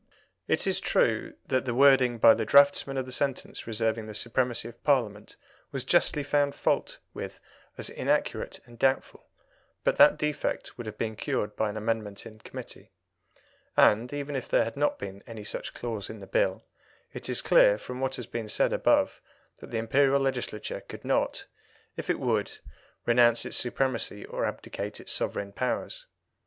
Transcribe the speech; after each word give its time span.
It 0.47 0.65
is 0.65 0.79
true 0.79 1.35
that 1.45 1.65
the 1.65 1.75
wording 1.75 2.17
by 2.17 2.33
the 2.33 2.43
draftsman 2.43 2.97
of 2.97 3.05
the 3.05 3.11
sentence 3.11 3.67
reserving 3.67 4.07
the 4.07 4.15
supremacy 4.15 4.67
of 4.67 4.83
Parliament 4.83 5.35
was 5.71 5.85
justly 5.85 6.23
found 6.23 6.55
fault 6.55 6.97
with 7.13 7.39
as 7.77 7.91
inaccurate 7.91 8.61
and 8.65 8.79
doubtful, 8.79 9.29
but 9.83 9.97
that 9.97 10.17
defect 10.17 10.75
would 10.75 10.87
have 10.87 10.97
been 10.97 11.15
cured 11.15 11.55
by 11.55 11.69
an 11.69 11.77
amendment 11.77 12.25
in 12.25 12.39
Committee; 12.39 12.89
and, 13.77 14.11
even 14.11 14.35
if 14.35 14.49
there 14.49 14.63
had 14.63 14.75
not 14.75 14.97
been 14.97 15.23
any 15.27 15.43
such 15.43 15.75
clause 15.75 16.09
in 16.09 16.19
the 16.19 16.25
Bill, 16.25 16.63
it 17.13 17.29
is 17.29 17.43
clear, 17.43 17.77
from 17.77 17.99
what 17.99 18.15
has 18.15 18.25
been 18.25 18.49
said 18.49 18.73
above, 18.73 19.21
that 19.57 19.69
the 19.69 19.77
Imperial 19.77 20.19
Legislature 20.19 20.81
could 20.81 21.05
not, 21.05 21.45
if 21.95 22.09
it 22.09 22.19
would, 22.19 22.53
renounce 23.05 23.45
its 23.45 23.57
supremacy 23.57 24.25
or 24.25 24.45
abdicate 24.45 24.99
its 24.99 25.13
sovereign 25.13 25.51
powers. 25.51 26.07